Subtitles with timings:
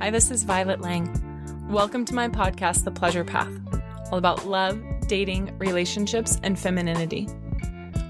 [0.00, 1.10] Hi, this is Violet Lang.
[1.68, 3.50] Welcome to my podcast, The Pleasure Path,
[4.12, 7.28] all about love, dating, relationships, and femininity.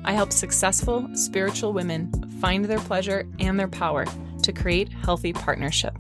[0.04, 2.12] I help successful spiritual women
[2.42, 4.04] find their pleasure and their power
[4.42, 5.96] to create healthy partnership.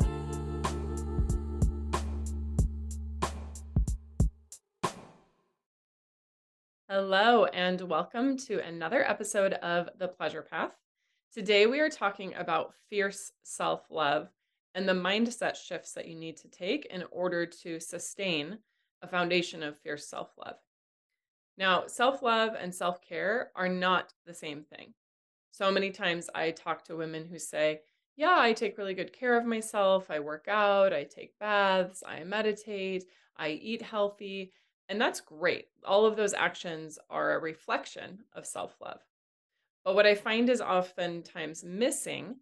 [6.90, 10.72] Hello, and welcome to another episode of The Pleasure Path.
[11.32, 14.28] Today, we are talking about fierce self love
[14.78, 18.58] and the mindset shifts that you need to take in order to sustain
[19.02, 20.54] a foundation of fierce self love.
[21.56, 24.94] Now, self love and self care are not the same thing.
[25.50, 27.80] So many times I talk to women who say,
[28.16, 30.12] Yeah, I take really good care of myself.
[30.12, 33.04] I work out, I take baths, I meditate,
[33.36, 34.52] I eat healthy.
[34.88, 35.66] And that's great.
[35.84, 39.00] All of those actions are a reflection of self love.
[39.84, 42.36] But what I find is oftentimes missing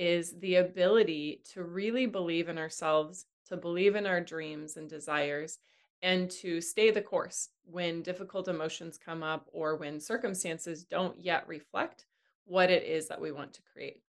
[0.00, 5.58] is the ability to really believe in ourselves, to believe in our dreams and desires,
[6.00, 11.46] and to stay the course when difficult emotions come up or when circumstances don't yet
[11.46, 12.06] reflect
[12.46, 14.00] what it is that we want to create.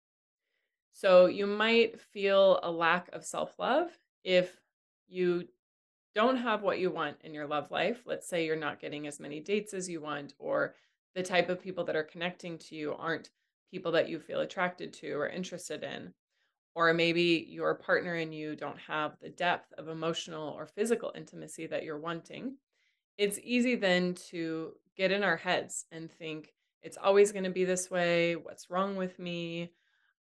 [0.94, 3.90] So you might feel a lack of self love
[4.24, 4.56] if
[5.10, 5.44] you
[6.16, 8.04] don't have what you want in your love life.
[8.06, 10.74] Let's say you're not getting as many dates as you want, or
[11.16, 13.30] the type of people that are connecting to you aren't
[13.72, 16.14] people that you feel attracted to or interested in.
[16.76, 21.68] Or maybe your partner and you don't have the depth of emotional or physical intimacy
[21.68, 22.58] that you're wanting.
[23.18, 27.66] It's easy then to get in our heads and think it's always going to be
[27.66, 28.36] this way.
[28.36, 29.74] What's wrong with me?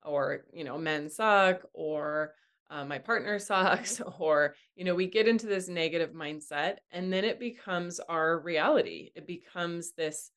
[0.04, 2.34] Or, you know, men suck, or
[2.70, 7.24] uh, my partner sucks, or, you know, we get into this negative mindset and then
[7.24, 9.12] it becomes our reality.
[9.16, 10.32] It becomes this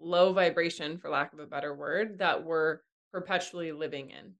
[0.00, 2.78] low vibration, for lack of a better word, that we're
[3.12, 4.34] perpetually living in.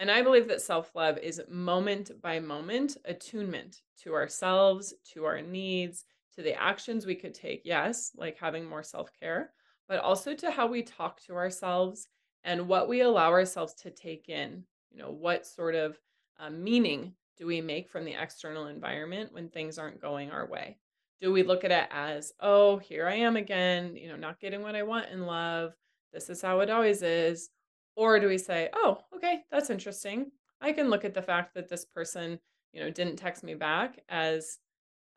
[0.00, 5.40] And I believe that self love is moment by moment attunement to ourselves, to our
[5.42, 6.04] needs,
[6.36, 9.50] to the actions we could take, yes, like having more self care,
[9.88, 12.06] but also to how we talk to ourselves
[12.44, 14.62] and what we allow ourselves to take in.
[14.92, 15.98] You know, what sort of
[16.38, 20.78] uh, meaning do we make from the external environment when things aren't going our way?
[21.20, 24.62] Do we look at it as, oh, here I am again, you know, not getting
[24.62, 25.74] what I want in love.
[26.12, 27.50] This is how it always is.
[27.96, 30.30] Or do we say, oh, okay, that's interesting.
[30.60, 32.38] I can look at the fact that this person,
[32.72, 34.58] you know, didn't text me back as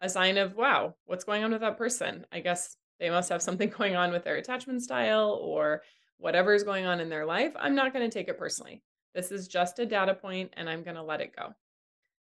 [0.01, 2.25] a sign of, wow, what's going on with that person?
[2.31, 5.83] I guess they must have something going on with their attachment style or
[6.17, 7.53] whatever is going on in their life.
[7.59, 8.81] I'm not going to take it personally.
[9.13, 11.53] This is just a data point and I'm going to let it go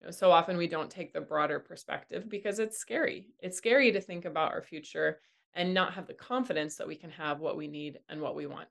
[0.04, 3.28] know, so often we don't take the broader perspective because it's scary.
[3.40, 5.20] It's scary to think about our future
[5.54, 8.46] and not have the confidence that we can have what we need and what we
[8.46, 8.68] want.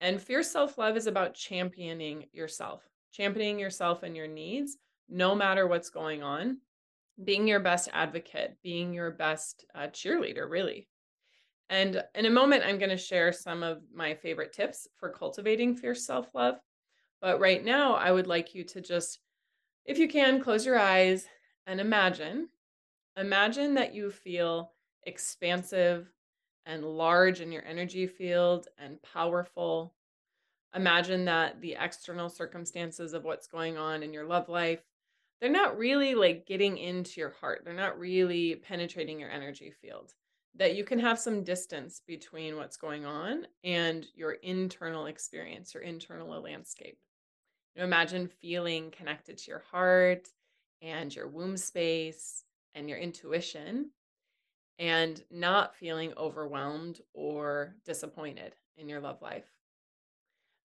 [0.00, 4.78] And fierce self love is about championing yourself, championing yourself and your needs,
[5.08, 6.58] no matter what's going on,
[7.22, 10.88] being your best advocate, being your best uh, cheerleader, really.
[11.68, 15.76] And in a moment, I'm going to share some of my favorite tips for cultivating
[15.76, 16.56] fierce self love.
[17.20, 19.20] But right now, I would like you to just
[19.84, 21.26] if you can, close your eyes
[21.66, 22.48] and imagine.
[23.16, 24.72] Imagine that you feel
[25.04, 26.12] expansive
[26.66, 29.94] and large in your energy field and powerful.
[30.74, 34.80] Imagine that the external circumstances of what's going on in your love life,
[35.40, 37.62] they're not really like getting into your heart.
[37.64, 40.12] They're not really penetrating your energy field.
[40.56, 45.82] That you can have some distance between what's going on and your internal experience, your
[45.82, 46.98] internal landscape.
[47.76, 50.28] Imagine feeling connected to your heart
[50.82, 52.44] and your womb space
[52.74, 53.90] and your intuition
[54.78, 59.44] and not feeling overwhelmed or disappointed in your love life.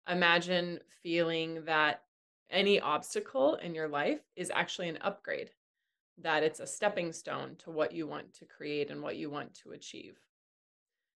[0.10, 2.04] Imagine feeling that
[2.50, 5.52] any obstacle in your life is actually an upgrade,
[6.22, 9.54] that it's a stepping stone to what you want to create and what you want
[9.56, 10.18] to achieve.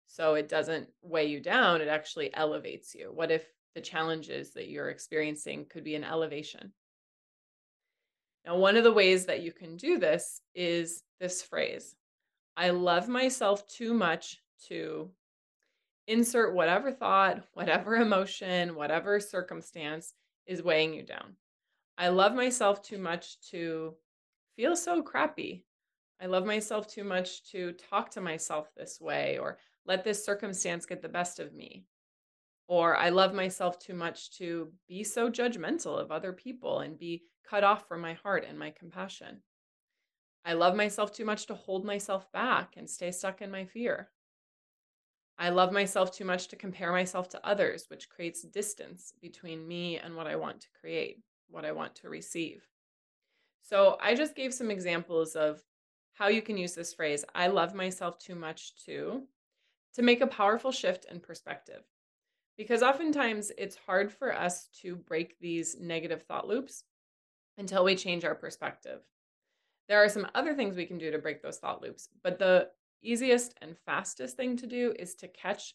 [0.07, 3.11] So it doesn't weigh you down, it actually elevates you.
[3.13, 3.45] What if
[3.77, 6.73] the challenges that you're experiencing could be an elevation.
[8.47, 11.95] Now, one of the ways that you can do this is this phrase
[12.57, 15.11] I love myself too much to
[16.09, 20.15] insert whatever thought, whatever emotion, whatever circumstance
[20.47, 21.37] is weighing you down.
[21.99, 23.95] I love myself too much to
[24.57, 25.65] feel so crappy.
[26.19, 30.87] I love myself too much to talk to myself this way or let this circumstance
[30.87, 31.85] get the best of me.
[32.69, 37.23] Or I love myself too much to be so judgmental of other people and be
[37.49, 39.43] cut off from my heart and my compassion.
[40.45, 44.11] I love myself too much to hold myself back and stay stuck in my fear.
[45.39, 49.99] I love myself too much to compare myself to others, which creates distance between me
[49.99, 52.67] and what I want to create, what I want to receive.
[53.63, 55.63] So I just gave some examples of
[56.15, 59.23] how you can use this phrase, I love myself too much to,
[59.95, 61.83] to make a powerful shift in perspective.
[62.57, 66.85] Because oftentimes it's hard for us to break these negative thought loops
[67.59, 69.01] until we change our perspective.
[69.89, 72.69] There are some other things we can do to break those thought loops, but the
[73.03, 75.75] easiest and fastest thing to do is to catch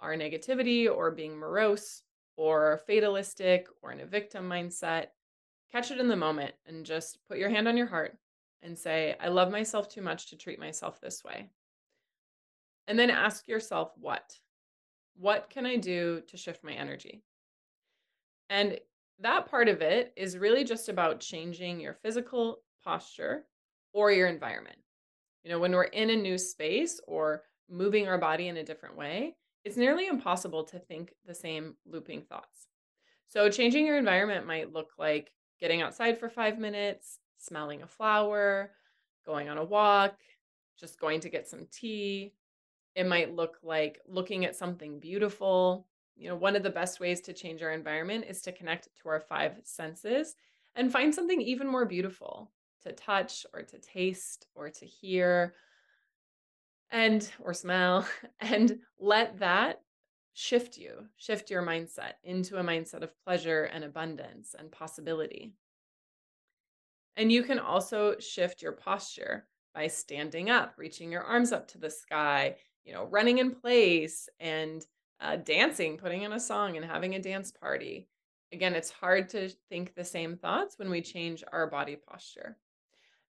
[0.00, 2.02] our negativity or being morose
[2.36, 5.08] or fatalistic or in a victim mindset.
[5.72, 8.16] Catch it in the moment and just put your hand on your heart
[8.62, 11.50] and say, I love myself too much to treat myself this way.
[12.88, 14.36] And then ask yourself, what?
[15.18, 17.22] What can I do to shift my energy?
[18.50, 18.78] And
[19.20, 23.44] that part of it is really just about changing your physical posture
[23.92, 24.76] or your environment.
[25.42, 28.96] You know, when we're in a new space or moving our body in a different
[28.96, 32.68] way, it's nearly impossible to think the same looping thoughts.
[33.28, 38.70] So, changing your environment might look like getting outside for five minutes, smelling a flower,
[39.24, 40.16] going on a walk,
[40.78, 42.32] just going to get some tea.
[42.96, 45.86] It might look like looking at something beautiful.
[46.16, 49.08] You know, one of the best ways to change our environment is to connect to
[49.10, 50.34] our five senses
[50.74, 52.50] and find something even more beautiful
[52.84, 55.54] to touch or to taste or to hear
[56.90, 58.08] and or smell
[58.40, 59.82] and let that
[60.32, 65.52] shift you, shift your mindset into a mindset of pleasure and abundance and possibility.
[67.18, 71.78] And you can also shift your posture by standing up, reaching your arms up to
[71.78, 74.86] the sky, you know, running in place and
[75.20, 78.08] uh, dancing, putting in a song and having a dance party.
[78.52, 82.56] Again, it's hard to think the same thoughts when we change our body posture.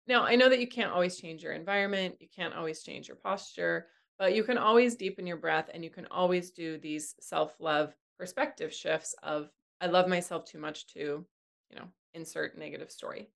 [0.08, 3.18] Now, I know that you can't always change your environment, you can't always change your
[3.18, 3.88] posture,
[4.20, 7.96] but you can always deepen your breath and you can always do these self love
[8.18, 9.50] perspective shifts of,
[9.82, 11.26] I love myself too much to,
[11.70, 13.30] you know, insert negative story.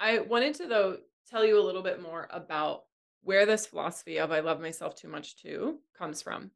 [0.00, 2.84] I wanted to, though, tell you a little bit more about
[3.22, 6.50] where this philosophy of I love myself too much to comes from.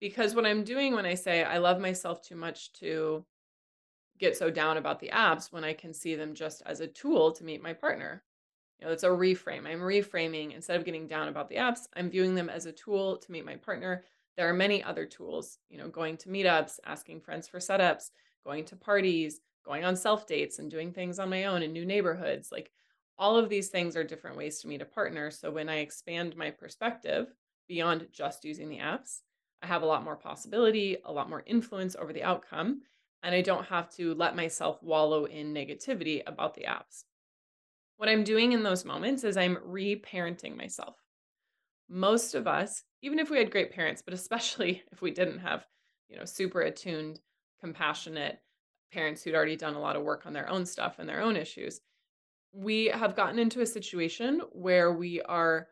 [0.00, 3.24] Because what I'm doing when I say I love myself too much to
[4.18, 7.32] get so down about the apps, when I can see them just as a tool
[7.32, 8.22] to meet my partner,
[8.78, 9.66] you know, it's a reframe.
[9.66, 13.16] I'm reframing instead of getting down about the apps, I'm viewing them as a tool
[13.16, 14.04] to meet my partner.
[14.36, 18.10] There are many other tools, you know, going to meetups, asking friends for setups,
[18.44, 21.84] going to parties, going on self dates and doing things on my own in new
[21.84, 22.50] neighborhoods.
[22.50, 22.72] Like
[23.18, 25.30] all of these things are different ways to meet a partner.
[25.30, 27.32] So when I expand my perspective
[27.68, 29.20] beyond just using the apps,
[29.62, 32.82] I have a lot more possibility, a lot more influence over the outcome,
[33.22, 37.04] and I don't have to let myself wallow in negativity about the apps.
[37.96, 40.96] What I'm doing in those moments is I'm reparenting myself.
[41.88, 45.66] Most of us, even if we had great parents, but especially if we didn't have,
[46.08, 47.20] you know, super attuned,
[47.60, 48.40] compassionate
[48.92, 51.36] parents who'd already done a lot of work on their own stuff and their own
[51.36, 51.80] issues,
[52.52, 55.68] we have gotten into a situation where we are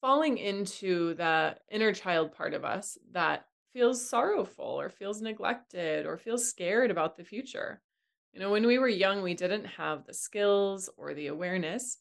[0.00, 6.18] falling into the inner child part of us that feels sorrowful or feels neglected or
[6.18, 7.80] feels scared about the future.
[8.32, 11.98] You know, when we were young, we didn't have the skills or the awareness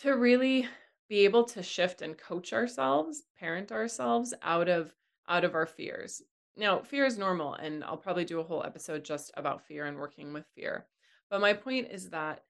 [0.00, 0.66] to really
[1.08, 4.92] be able to shift and coach ourselves, parent ourselves out of
[5.28, 6.20] out of our fears.
[6.56, 9.96] Now, fear is normal and I'll probably do a whole episode just about fear and
[9.96, 10.86] working with fear.
[11.32, 12.42] But my point is that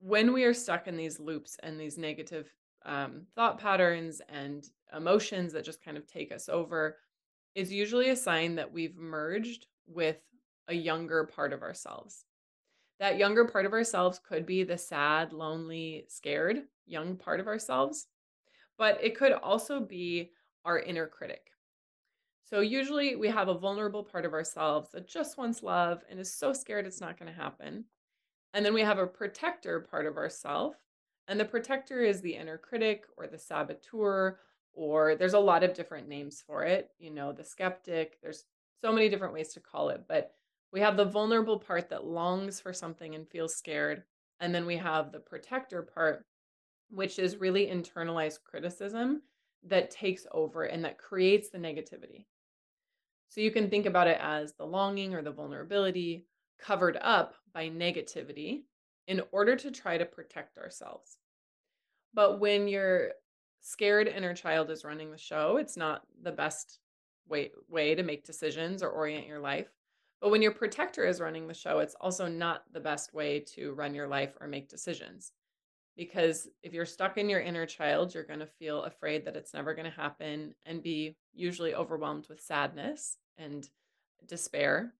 [0.00, 2.52] when we are stuck in these loops and these negative
[2.84, 6.96] um, thought patterns and emotions that just kind of take us over,
[7.54, 10.16] is usually a sign that we've merged with
[10.66, 12.24] a younger part of ourselves.
[12.98, 18.08] That younger part of ourselves could be the sad, lonely, scared young part of ourselves,
[18.76, 20.32] but it could also be
[20.64, 21.52] our inner critic.
[22.48, 26.32] So, usually we have a vulnerable part of ourselves that just wants love and is
[26.32, 27.86] so scared it's not going to happen.
[28.54, 30.76] And then we have a protector part of ourself.
[31.26, 34.38] And the protector is the inner critic or the saboteur,
[34.72, 36.90] or there's a lot of different names for it.
[37.00, 38.44] You know, the skeptic, there's
[38.80, 40.04] so many different ways to call it.
[40.06, 40.32] But
[40.72, 44.04] we have the vulnerable part that longs for something and feels scared.
[44.38, 46.24] And then we have the protector part,
[46.90, 49.22] which is really internalized criticism
[49.64, 52.26] that takes over and that creates the negativity.
[53.28, 56.24] So you can think about it as the longing or the vulnerability
[56.58, 58.62] covered up by negativity
[59.06, 61.18] in order to try to protect ourselves.
[62.14, 63.12] But when your
[63.60, 66.78] scared inner child is running the show, it's not the best
[67.28, 69.68] way way to make decisions or orient your life.
[70.20, 73.74] But when your protector is running the show, it's also not the best way to
[73.74, 75.32] run your life or make decisions.
[75.96, 79.54] Because if you're stuck in your inner child, you're going to feel afraid that it's
[79.54, 83.68] never going to happen and be usually overwhelmed with sadness and
[84.26, 84.92] despair.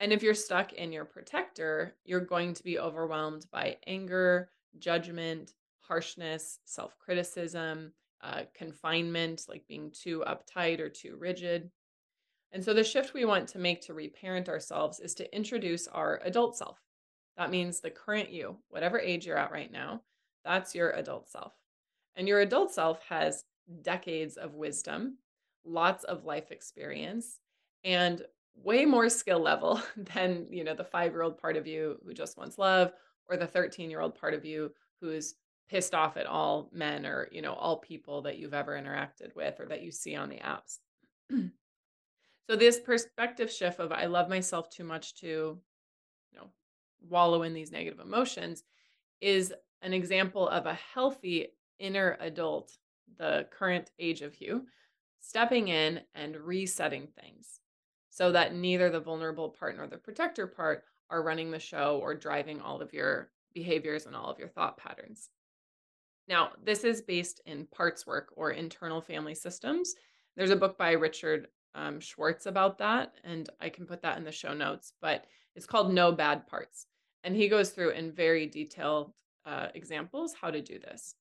[0.00, 5.52] And if you're stuck in your protector, you're going to be overwhelmed by anger, judgment,
[5.80, 11.70] harshness, self criticism, uh, confinement, like being too uptight or too rigid.
[12.52, 16.20] And so the shift we want to make to reparent ourselves is to introduce our
[16.24, 16.78] adult self.
[17.40, 20.02] That means the current you, whatever age you're at right now,
[20.44, 21.54] that's your adult self.
[22.14, 23.44] And your adult self has
[23.80, 25.16] decades of wisdom,
[25.64, 27.40] lots of life experience,
[27.82, 28.20] and
[28.54, 29.80] way more skill level
[30.14, 32.92] than, you know, the 5-year-old part of you who just wants love
[33.26, 34.70] or the 13-year-old part of you
[35.00, 35.36] who's
[35.70, 39.58] pissed off at all men or, you know, all people that you've ever interacted with
[39.58, 40.76] or that you see on the apps.
[42.50, 46.50] so this perspective shift of I love myself too much to, you know,
[47.08, 48.64] wallow in these negative emotions
[49.20, 49.52] is
[49.82, 52.76] an example of a healthy inner adult,
[53.18, 54.66] the current age of you,
[55.20, 57.60] stepping in and resetting things
[58.10, 62.14] so that neither the vulnerable part nor the protector part are running the show or
[62.14, 65.30] driving all of your behaviors and all of your thought patterns.
[66.28, 69.94] Now, this is based in parts work or internal family systems.
[70.36, 74.24] There's a book by Richard um, Schwartz about that, and I can put that in
[74.24, 75.24] the show notes, but
[75.56, 76.86] it's called No Bad Parts.
[77.24, 79.12] And he goes through in very detailed
[79.44, 81.14] uh, examples how to do this.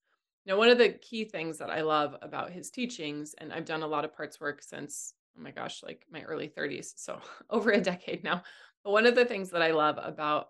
[0.46, 3.84] Now, one of the key things that I love about his teachings, and I've done
[3.84, 7.72] a lot of parts work since, oh my gosh, like my early 30s, so over
[7.72, 8.44] a decade now.
[8.84, 10.50] But one of the things that I love about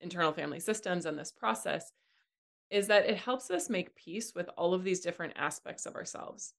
[0.00, 1.92] internal family systems and this process
[2.70, 6.54] is that it helps us make peace with all of these different aspects of ourselves.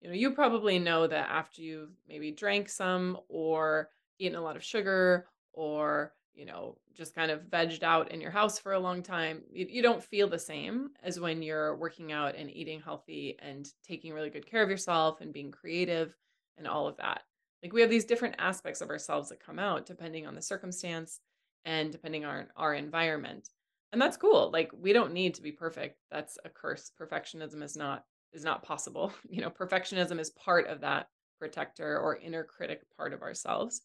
[0.00, 3.88] You know, you probably know that after you've maybe drank some or
[4.18, 8.30] eaten a lot of sugar or you know, just kind of vegged out in your
[8.30, 12.12] house for a long time, you, you, don't feel the same as when you're working
[12.12, 16.14] out and eating healthy and taking really good care of yourself and being creative
[16.58, 17.22] and all of that.
[17.62, 21.20] Like we have these different aspects of ourselves that come out depending on the circumstance
[21.64, 23.48] and depending on our environment.
[23.92, 24.50] And that's cool.
[24.52, 25.98] Like we don't need to be perfect.
[26.10, 26.90] That's a curse.
[27.00, 29.12] Perfectionism is not is not possible.
[29.30, 33.82] You know, perfectionism is part of that protector or inner critic part of ourselves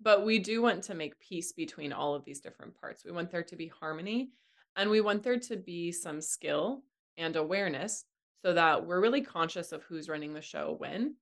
[0.00, 3.04] but we do want to make peace between all of these different parts.
[3.04, 4.30] We want there to be harmony
[4.76, 6.82] and we want there to be some skill
[7.16, 8.04] and awareness
[8.42, 11.16] so that we're really conscious of who's running the show when.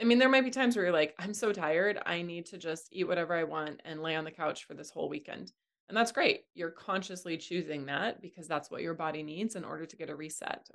[0.00, 1.98] I mean, there might be times where you're like, I'm so tired.
[2.04, 4.90] I need to just eat whatever I want and lay on the couch for this
[4.90, 5.52] whole weekend.
[5.88, 6.42] And that's great.
[6.54, 10.16] You're consciously choosing that because that's what your body needs in order to get a
[10.16, 10.68] reset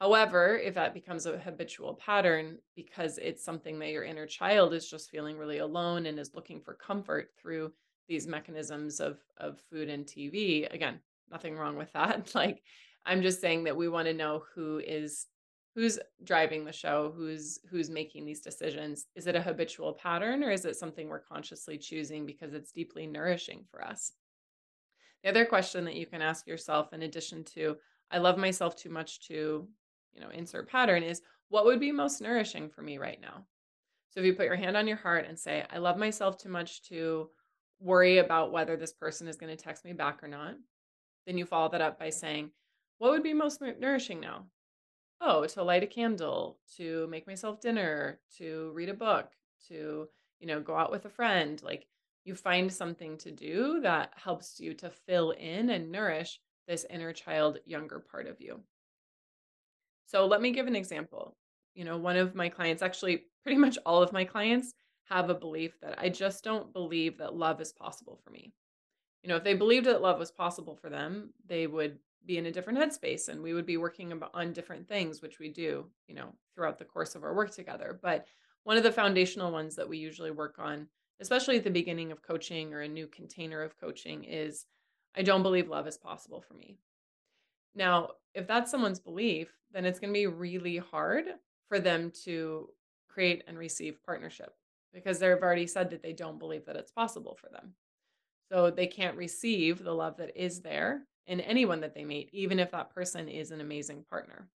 [0.00, 4.88] However, if that becomes a habitual pattern because it's something that your inner child is
[4.88, 7.72] just feeling really alone and is looking for comfort through
[8.08, 11.00] these mechanisms of of food and TV, again,
[11.30, 12.32] nothing wrong with that.
[12.34, 12.62] Like
[13.04, 15.26] I'm just saying that we want to know who is
[15.74, 19.06] who's driving the show, who's who's making these decisions.
[19.16, 23.06] Is it a habitual pattern or is it something we're consciously choosing because it's deeply
[23.06, 24.12] nourishing for us?
[25.24, 27.76] The other question that you can ask yourself in addition to
[28.10, 29.68] I love myself too much to
[30.18, 33.44] you know, insert pattern is what would be most nourishing for me right now?
[34.10, 36.48] So if you put your hand on your heart and say, I love myself too
[36.48, 37.28] much to
[37.78, 40.54] worry about whether this person is going to text me back or not,
[41.26, 42.50] then you follow that up by saying,
[42.98, 44.46] what would be most nourishing now?
[45.20, 49.30] Oh, to light a candle, to make myself dinner, to read a book,
[49.68, 50.08] to,
[50.40, 51.62] you know, go out with a friend.
[51.62, 51.86] Like
[52.24, 57.12] you find something to do that helps you to fill in and nourish this inner
[57.12, 58.60] child, younger part of you.
[60.08, 61.36] So let me give an example.
[61.74, 64.72] You know, one of my clients, actually, pretty much all of my clients
[65.04, 68.54] have a belief that I just don't believe that love is possible for me.
[69.22, 72.46] You know, if they believed that love was possible for them, they would be in
[72.46, 76.14] a different headspace and we would be working on different things, which we do, you
[76.14, 77.98] know, throughout the course of our work together.
[78.02, 78.26] But
[78.64, 80.88] one of the foundational ones that we usually work on,
[81.20, 84.64] especially at the beginning of coaching or a new container of coaching, is
[85.14, 86.78] I don't believe love is possible for me.
[87.78, 91.26] Now, if that's someone's belief, then it's going to be really hard
[91.68, 92.68] for them to
[93.08, 94.52] create and receive partnership
[94.92, 97.74] because they've already said that they don't believe that it's possible for them.
[98.50, 102.58] So they can't receive the love that is there in anyone that they meet, even
[102.58, 104.48] if that person is an amazing partner.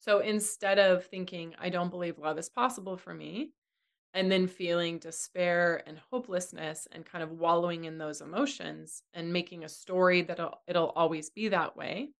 [0.00, 3.52] So instead of thinking, I don't believe love is possible for me,
[4.14, 9.64] and then feeling despair and hopelessness and kind of wallowing in those emotions and making
[9.64, 12.10] a story that it'll, it'll always be that way,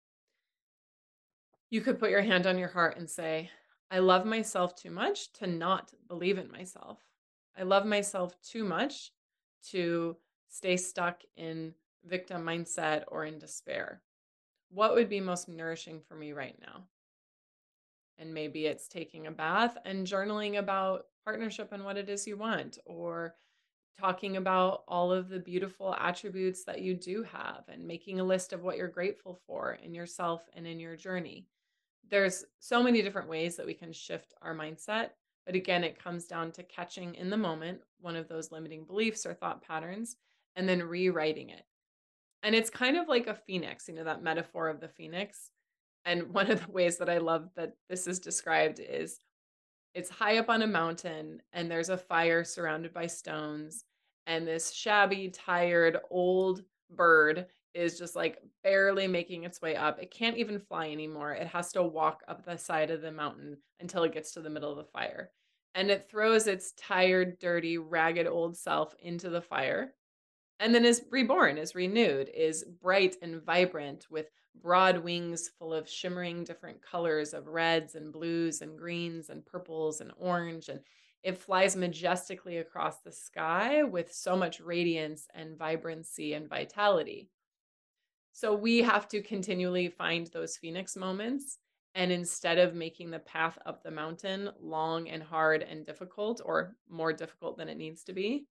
[1.70, 3.48] you could put your hand on your heart and say,
[3.90, 6.98] I love myself too much to not believe in myself.
[7.56, 9.12] I love myself too much
[9.70, 10.16] to
[10.48, 11.74] stay stuck in
[12.04, 14.02] victim mindset or in despair.
[14.68, 16.84] What would be most nourishing for me right now?
[18.18, 22.36] And maybe it's taking a bath and journaling about partnership and what it is you
[22.36, 23.34] want, or
[23.98, 28.52] talking about all of the beautiful attributes that you do have and making a list
[28.52, 31.46] of what you're grateful for in yourself and in your journey.
[32.10, 35.10] There's so many different ways that we can shift our mindset.
[35.46, 39.26] But again, it comes down to catching in the moment one of those limiting beliefs
[39.26, 40.16] or thought patterns
[40.56, 41.64] and then rewriting it.
[42.42, 45.50] And it's kind of like a phoenix, you know, that metaphor of the phoenix.
[46.04, 49.18] And one of the ways that I love that this is described is
[49.94, 53.84] it's high up on a mountain and there's a fire surrounded by stones.
[54.26, 60.00] And this shabby, tired, old bird is just like barely making its way up.
[60.00, 61.32] It can't even fly anymore.
[61.32, 64.50] It has to walk up the side of the mountain until it gets to the
[64.50, 65.30] middle of the fire.
[65.74, 69.94] And it throws its tired, dirty, ragged old self into the fire
[70.64, 74.30] and then is reborn, is renewed, is bright and vibrant with
[74.62, 80.00] broad wings full of shimmering different colors of reds and blues and greens and purples
[80.00, 80.70] and orange.
[80.70, 80.80] And
[81.22, 87.28] it flies majestically across the sky with so much radiance and vibrancy and vitality.
[88.32, 91.58] So we have to continually find those phoenix moments.
[91.94, 96.74] And instead of making the path up the mountain long and hard and difficult, or
[96.88, 98.46] more difficult than it needs to be,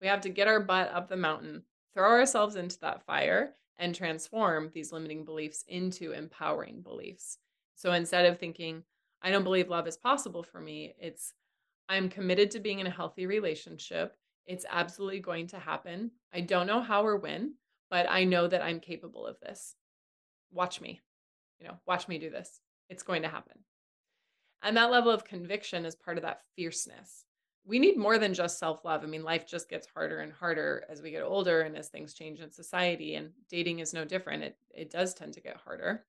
[0.00, 1.62] we have to get our butt up the mountain,
[1.94, 7.38] throw ourselves into that fire, and transform these limiting beliefs into empowering beliefs.
[7.74, 8.84] So instead of thinking,
[9.22, 11.32] I don't believe love is possible for me, it's
[11.88, 14.16] I'm committed to being in a healthy relationship.
[14.46, 16.10] It's absolutely going to happen.
[16.32, 17.54] I don't know how or when,
[17.90, 19.74] but I know that I'm capable of this.
[20.52, 21.00] Watch me,
[21.58, 22.60] you know, watch me do this.
[22.88, 23.58] It's going to happen.
[24.62, 27.24] And that level of conviction is part of that fierceness
[27.66, 29.02] we need more than just self-love.
[29.02, 32.12] I mean, life just gets harder and harder as we get older and as things
[32.12, 34.42] change in society and dating is no different.
[34.42, 36.04] It it does tend to get harder.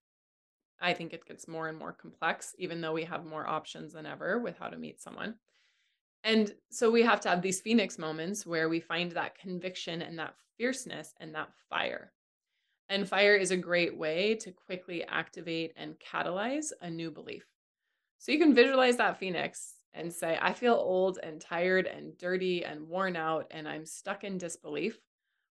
[0.81, 4.05] I think it gets more and more complex even though we have more options than
[4.05, 5.35] ever with how to meet someone.
[6.23, 10.17] And so we have to have these phoenix moments where we find that conviction and
[10.19, 12.11] that fierceness and that fire.
[12.89, 17.45] And fire is a great way to quickly activate and catalyze a new belief.
[18.17, 22.65] So you can visualize that phoenix and say, I feel old and tired and dirty
[22.65, 24.99] and worn out, and I'm stuck in disbelief.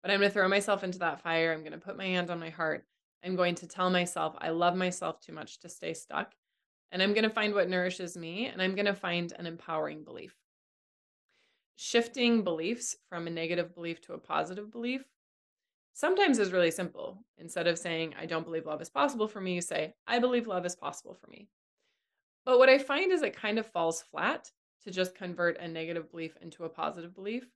[0.02, 1.52] But I'm going to throw myself into that fire.
[1.52, 2.86] I'm going to put my hand on my heart.
[3.22, 6.32] I'm going to tell myself I love myself too much to stay stuck.
[6.90, 10.02] And I'm going to find what nourishes me, and I'm going to find an empowering
[10.02, 10.34] belief.
[11.76, 15.04] Shifting beliefs from a negative belief to a positive belief
[15.92, 17.18] sometimes is really simple.
[17.38, 20.46] Instead of saying, I don't believe love is possible for me, you say, I believe
[20.46, 21.48] love is possible for me.
[22.44, 24.50] But what I find is it kind of falls flat
[24.84, 27.46] to just convert a negative belief into a positive belief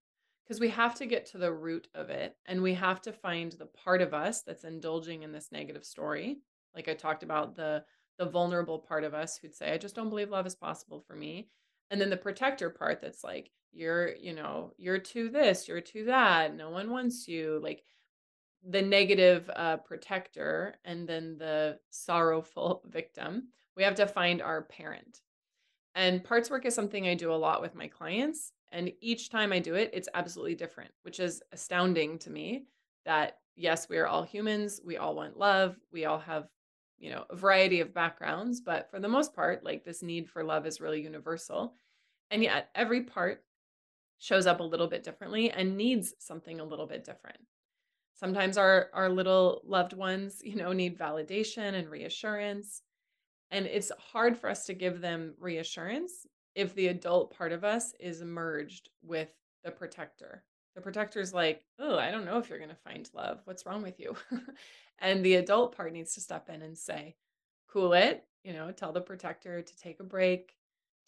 [0.44, 3.52] because we have to get to the root of it and we have to find
[3.52, 6.38] the part of us that's indulging in this negative story.
[6.74, 7.84] Like I talked about the
[8.16, 11.16] the vulnerable part of us who'd say I just don't believe love is possible for
[11.16, 11.48] me.
[11.90, 16.04] And then the protector part that's like you're, you know, you're too this, you're too
[16.04, 17.82] that, no one wants you, like
[18.66, 25.20] the negative uh, protector and then the sorrowful victim we have to find our parent.
[25.94, 28.52] And parts work is something I do a lot with my clients.
[28.72, 32.66] And each time I do it, it's absolutely different, which is astounding to me
[33.04, 34.80] that yes, we are all humans.
[34.84, 35.76] We all want love.
[35.92, 36.48] We all have,
[36.98, 38.60] you know, a variety of backgrounds.
[38.60, 41.74] But for the most part, like this need for love is really universal.
[42.30, 43.44] And yet every part
[44.18, 47.38] shows up a little bit differently and needs something a little bit different.
[48.14, 52.82] Sometimes our our little loved ones, you know, need validation and reassurance.
[53.54, 57.94] And it's hard for us to give them reassurance if the adult part of us
[58.00, 59.28] is merged with
[59.62, 60.42] the protector.
[60.74, 63.42] The protector's like, oh, I don't know if you're going to find love.
[63.44, 64.16] What's wrong with you?
[64.98, 67.14] and the adult part needs to step in and say,
[67.68, 70.56] cool it, you know, tell the protector to take a break,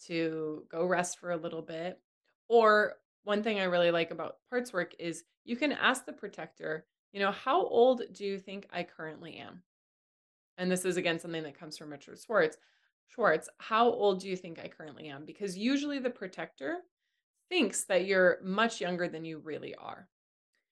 [0.05, 1.99] to go rest for a little bit.
[2.47, 2.93] Or
[3.25, 7.19] one thing I really like about parts work is you can ask the protector, you
[7.19, 9.63] know, how old do you think I currently am?
[10.57, 12.57] And this is again something that comes from Richard Schwartz.
[13.07, 15.25] Schwartz, how old do you think I currently am?
[15.25, 16.79] Because usually the protector
[17.49, 20.07] thinks that you're much younger than you really are.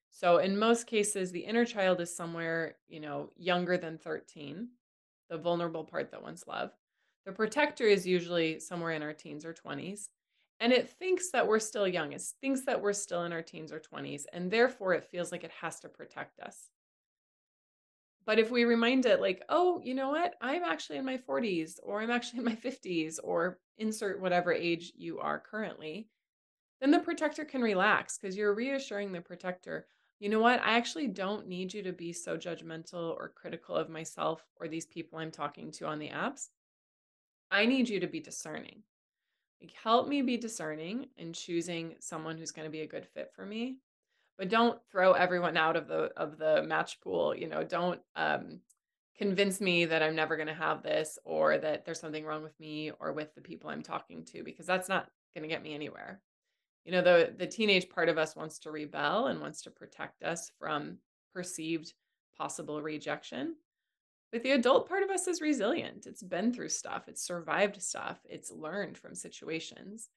[0.09, 4.69] So in most cases, the inner child is somewhere, you know, younger than 13,
[5.29, 6.71] the vulnerable part that wants love.
[7.25, 10.09] The protector is usually somewhere in our teens or 20s.
[10.61, 12.13] And it thinks that we're still young.
[12.13, 14.23] It thinks that we're still in our teens or 20s.
[14.31, 16.69] And therefore, it feels like it has to protect us.
[18.25, 20.33] But if we remind it, like, oh, you know what?
[20.41, 24.93] I'm actually in my 40s, or I'm actually in my 50s, or insert whatever age
[24.95, 26.07] you are currently,
[26.81, 29.87] then the protector can relax because you're reassuring the protector,
[30.19, 30.61] you know what?
[30.61, 34.85] I actually don't need you to be so judgmental or critical of myself or these
[34.85, 36.47] people I'm talking to on the apps.
[37.51, 38.83] I need you to be discerning.
[39.61, 43.31] Like, help me be discerning and choosing someone who's going to be a good fit
[43.35, 43.77] for me
[44.37, 48.59] but don't throw everyone out of the of the match pool, you know, don't um
[49.17, 52.59] convince me that I'm never going to have this or that there's something wrong with
[52.59, 55.73] me or with the people I'm talking to because that's not going to get me
[55.73, 56.21] anywhere.
[56.83, 60.23] You know, the the teenage part of us wants to rebel and wants to protect
[60.23, 60.97] us from
[61.33, 61.93] perceived
[62.37, 63.55] possible rejection.
[64.31, 66.07] But the adult part of us is resilient.
[66.07, 70.09] It's been through stuff, it's survived stuff, it's learned from situations.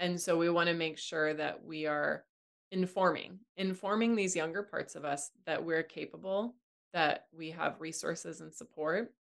[0.00, 2.24] And so we want to make sure that we are
[2.74, 6.56] informing, informing these younger parts of us that we're capable,
[6.92, 9.12] that we have resources and support.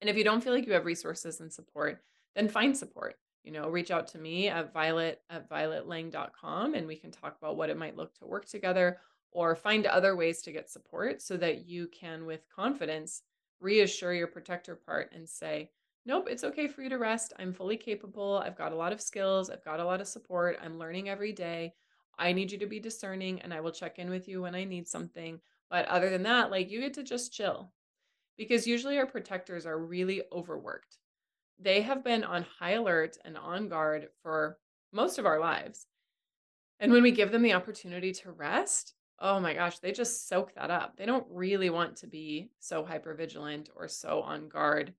[0.00, 2.00] And if you don't feel like you have resources and support,
[2.34, 3.16] then find support.
[3.44, 7.56] You know, reach out to me at violet at violetlang.com and we can talk about
[7.56, 8.98] what it might look to work together
[9.32, 13.22] or find other ways to get support so that you can, with confidence,
[13.60, 15.70] reassure your protector part and say,
[16.06, 17.34] Nope, it's okay for you to rest.
[17.38, 18.42] I'm fully capable.
[18.42, 19.50] I've got a lot of skills.
[19.50, 20.58] I've got a lot of support.
[20.64, 21.74] I'm learning every day.
[22.18, 24.64] I need you to be discerning and I will check in with you when I
[24.64, 25.40] need something.
[25.70, 27.72] But other than that, like you get to just chill
[28.36, 30.98] because usually our protectors are really overworked.
[31.58, 34.58] They have been on high alert and on guard for
[34.92, 35.86] most of our lives.
[36.80, 40.54] And when we give them the opportunity to rest, oh my gosh, they just soak
[40.54, 40.96] that up.
[40.96, 44.94] They don't really want to be so hyper vigilant or so on guard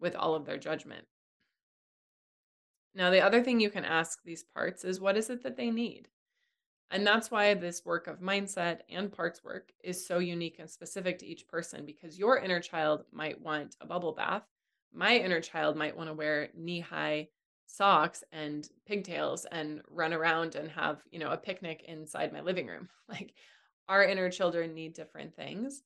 [0.00, 1.04] with all of their judgment.
[2.94, 5.70] Now, the other thing you can ask these parts is what is it that they
[5.70, 6.08] need?
[6.90, 11.18] And that's why this work of mindset and parts work is so unique and specific
[11.18, 14.42] to each person because your inner child might want a bubble bath.
[14.92, 17.28] My inner child might want to wear knee high
[17.66, 22.66] socks and pigtails and run around and have, you know, a picnic inside my living
[22.66, 22.88] room.
[23.08, 23.34] Like
[23.88, 25.82] our inner children need different things,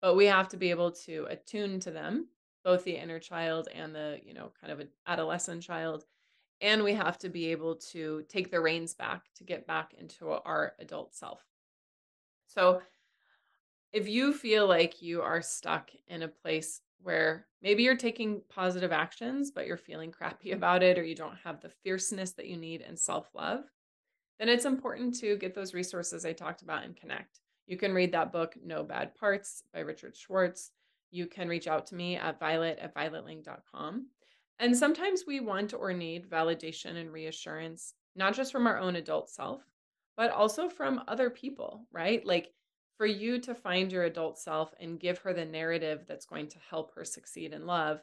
[0.00, 2.28] but we have to be able to attune to them
[2.64, 6.04] both the inner child and the, you know, kind of an adolescent child.
[6.60, 10.30] And we have to be able to take the reins back to get back into
[10.30, 11.40] our adult self.
[12.48, 12.82] So
[13.92, 18.90] if you feel like you are stuck in a place where maybe you're taking positive
[18.90, 22.56] actions, but you're feeling crappy about it, or you don't have the fierceness that you
[22.56, 23.64] need in self love,
[24.38, 27.40] then it's important to get those resources I talked about and connect.
[27.66, 30.72] You can read that book, No Bad Parts by Richard Schwartz
[31.10, 34.06] you can reach out to me at violet at violetlang.com.
[34.58, 39.30] And sometimes we want or need validation and reassurance, not just from our own adult
[39.30, 39.62] self,
[40.16, 42.24] but also from other people, right?
[42.26, 42.50] Like
[42.96, 46.58] for you to find your adult self and give her the narrative that's going to
[46.68, 48.00] help her succeed in love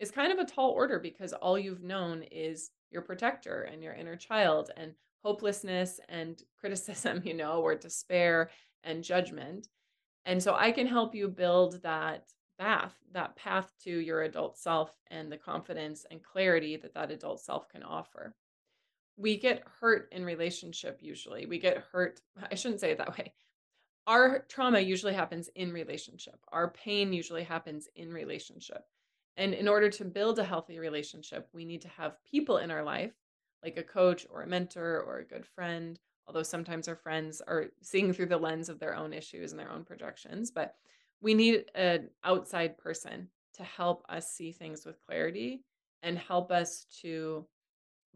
[0.00, 3.94] is kind of a tall order because all you've known is your protector and your
[3.94, 4.92] inner child and
[5.24, 8.50] hopelessness and criticism, you know, or despair
[8.82, 9.68] and judgment.
[10.24, 12.24] And so I can help you build that
[12.62, 17.40] path, that path to your adult self and the confidence and clarity that that adult
[17.40, 18.34] self can offer.
[19.16, 21.44] We get hurt in relationship usually.
[21.46, 22.20] We get hurt,
[22.50, 23.32] I shouldn't say it that way.
[24.06, 26.36] Our trauma usually happens in relationship.
[26.52, 28.84] Our pain usually happens in relationship.
[29.36, 32.82] And in order to build a healthy relationship, we need to have people in our
[32.82, 33.12] life,
[33.62, 37.66] like a coach or a mentor or a good friend, although sometimes our friends are
[37.80, 40.50] seeing through the lens of their own issues and their own projections.
[40.50, 40.74] But
[41.22, 45.62] we need an outside person to help us see things with clarity
[46.02, 47.46] and help us to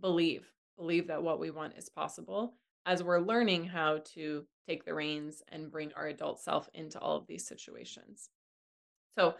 [0.00, 2.52] believe believe that what we want is possible
[2.84, 7.16] as we're learning how to take the reins and bring our adult self into all
[7.16, 8.28] of these situations.
[9.18, 9.36] So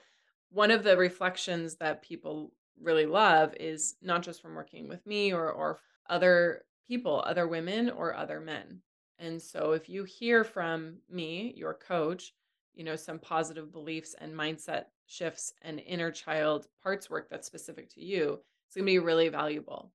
[0.50, 5.32] one of the reflections that people really love is not just from working with me
[5.32, 8.80] or or other people other women or other men.
[9.18, 12.32] And so if you hear from me your coach
[12.76, 17.92] you know, some positive beliefs and mindset shifts and inner child parts work that's specific
[17.94, 19.92] to you, it's going to be really valuable.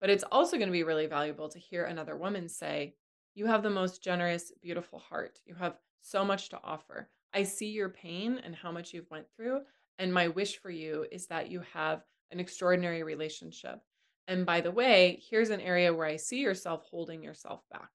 [0.00, 2.94] But it's also going to be really valuable to hear another woman say,
[3.34, 5.38] You have the most generous, beautiful heart.
[5.46, 7.08] You have so much to offer.
[7.32, 9.60] I see your pain and how much you've went through.
[9.98, 13.80] And my wish for you is that you have an extraordinary relationship.
[14.28, 17.90] And by the way, here's an area where I see yourself holding yourself back.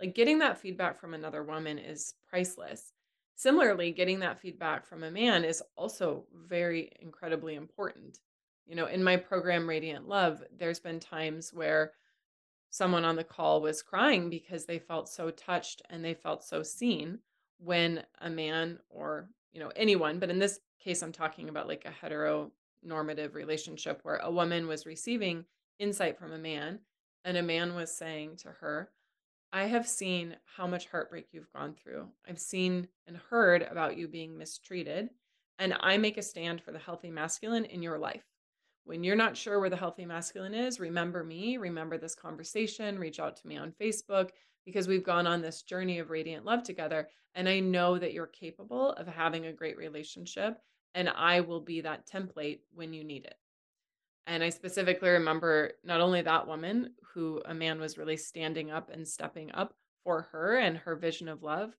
[0.00, 2.92] Like getting that feedback from another woman is priceless.
[3.34, 8.20] Similarly, getting that feedback from a man is also very incredibly important.
[8.66, 11.92] You know, in my program, Radiant Love, there's been times where
[12.70, 16.62] someone on the call was crying because they felt so touched and they felt so
[16.62, 17.18] seen
[17.58, 21.84] when a man or, you know, anyone, but in this case, I'm talking about like
[21.84, 25.44] a heteronormative relationship where a woman was receiving
[25.78, 26.80] insight from a man
[27.24, 28.90] and a man was saying to her,
[29.54, 32.08] I have seen how much heartbreak you've gone through.
[32.26, 35.10] I've seen and heard about you being mistreated,
[35.58, 38.24] and I make a stand for the healthy masculine in your life.
[38.84, 43.20] When you're not sure where the healthy masculine is, remember me, remember this conversation, reach
[43.20, 44.30] out to me on Facebook,
[44.64, 47.08] because we've gone on this journey of radiant love together.
[47.34, 50.58] And I know that you're capable of having a great relationship,
[50.94, 53.36] and I will be that template when you need it.
[54.26, 58.90] And I specifically remember not only that woman who a man was really standing up
[58.90, 61.74] and stepping up for her and her vision of love,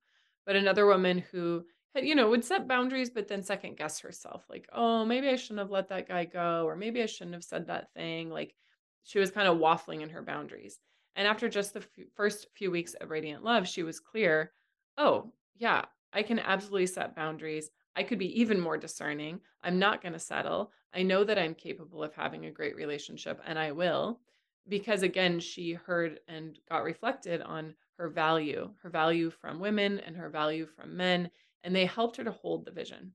[0.45, 1.63] but another woman who
[1.95, 5.35] had, you know, would set boundaries, but then second guess herself, like, oh, maybe I
[5.35, 8.29] shouldn't have let that guy go, or maybe I shouldn't have said that thing.
[8.29, 8.55] Like
[9.03, 10.79] she was kind of waffling in her boundaries.
[11.15, 14.51] And after just the f- first few weeks of Radiant Love, she was clear
[14.97, 17.71] oh, yeah, I can absolutely set boundaries.
[17.95, 19.39] I could be even more discerning.
[19.63, 20.71] I'm not going to settle.
[20.93, 24.19] I know that I'm capable of having a great relationship and I will
[24.67, 30.15] because again she heard and got reflected on her value, her value from women and
[30.15, 31.29] her value from men
[31.63, 33.13] and they helped her to hold the vision.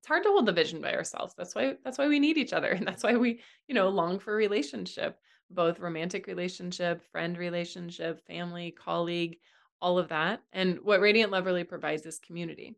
[0.00, 1.34] It's hard to hold the vision by ourselves.
[1.36, 4.18] That's why that's why we need each other and that's why we, you know, long
[4.18, 5.18] for relationship,
[5.50, 9.38] both romantic relationship, friend relationship, family, colleague,
[9.80, 10.42] all of that.
[10.52, 12.76] And what Radiant Love really provides is community.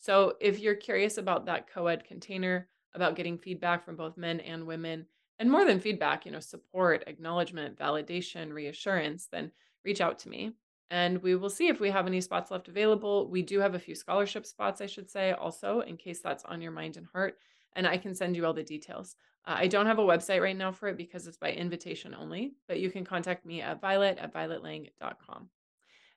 [0.00, 4.66] So if you're curious about that co-ed container, about getting feedback from both men and
[4.66, 5.06] women,
[5.38, 9.52] and more than feedback, you know, support, acknowledgement, validation, reassurance, then
[9.84, 10.52] reach out to me
[10.90, 13.28] and we will see if we have any spots left available.
[13.28, 16.60] We do have a few scholarship spots, I should say, also, in case that's on
[16.60, 17.38] your mind and heart.
[17.74, 19.14] And I can send you all the details.
[19.46, 22.54] Uh, I don't have a website right now for it because it's by invitation only,
[22.66, 25.48] but you can contact me at violet at violetlang.com.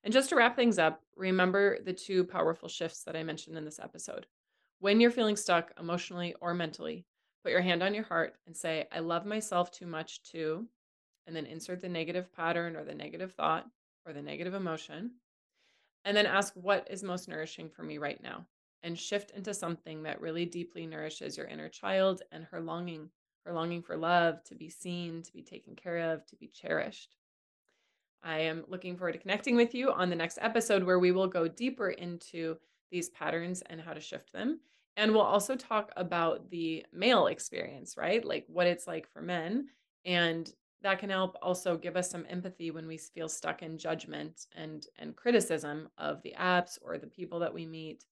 [0.04, 3.63] And just to wrap things up, remember the two powerful shifts that I mentioned in
[3.63, 4.28] this episode.
[4.80, 7.06] When you're feeling stuck emotionally or mentally,
[7.44, 10.68] put your hand on your heart and say, I love myself too much to,
[11.26, 13.66] and then insert the negative pattern or the negative thought
[14.06, 15.12] or the negative emotion.
[16.04, 18.46] And then ask, what is most nourishing for me right now?
[18.82, 23.10] And shift into something that really deeply nourishes your inner child and her longing,
[23.46, 27.16] her longing for love, to be seen, to be taken care of, to be cherished.
[28.24, 31.28] I am looking forward to connecting with you on the next episode where we will
[31.28, 32.58] go deeper into
[32.92, 34.60] these patterns and how to shift them.
[34.96, 38.24] And we'll also talk about the male experience, right?
[38.24, 39.68] Like what it's like for men.
[40.06, 40.52] And
[40.84, 44.86] that can help also give us some empathy when we feel stuck in judgment and
[45.00, 48.06] and criticism of the apps or the people that we meet.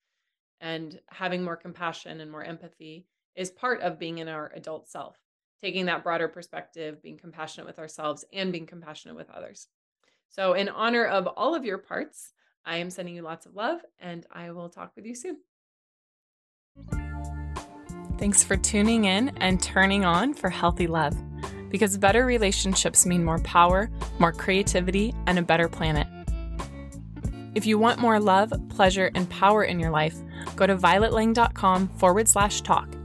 [0.62, 5.17] And having more compassion and more empathy is part of being in our adult self,
[5.62, 9.67] taking that broader perspective, being compassionate with ourselves and being compassionate with others.
[10.31, 12.31] So, in honor of all of your parts,
[12.65, 15.37] I am sending you lots of love and I will talk with you soon.
[18.17, 21.15] Thanks for tuning in and turning on for healthy love
[21.69, 23.89] because better relationships mean more power,
[24.19, 26.07] more creativity, and a better planet.
[27.53, 30.15] If you want more love, pleasure, and power in your life,
[30.55, 33.00] go to violetlang.com forward slash talk